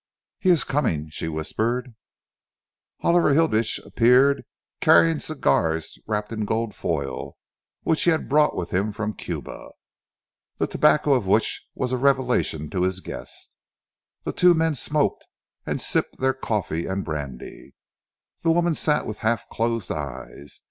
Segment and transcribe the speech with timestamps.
[0.39, 1.93] "He is coming," she whispered.
[3.01, 4.45] Oliver Hilditch reappeared,
[4.79, 7.37] carrying cigars wrapped in gold foil
[7.83, 9.69] which he had brought with him from Cuba,
[10.57, 13.51] the tobacco of which was a revelation to his guest.
[14.23, 15.27] The two men smoked
[15.67, 17.75] and sipped their coffee and brandy.
[18.41, 20.59] The woman sat with half closed eyes.